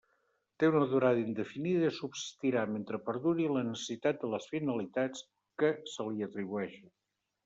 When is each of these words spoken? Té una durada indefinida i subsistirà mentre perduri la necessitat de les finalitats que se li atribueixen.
Té 0.61 0.67
una 0.69 0.85
durada 0.91 1.19
indefinida 1.23 1.89
i 1.91 1.93
subsistirà 1.97 2.63
mentre 2.75 2.99
perduri 3.09 3.45
la 3.57 3.63
necessitat 3.67 4.21
de 4.23 4.31
les 4.35 4.49
finalitats 4.55 5.21
que 5.63 5.71
se 5.97 6.07
li 6.09 6.27
atribueixen. 6.29 6.91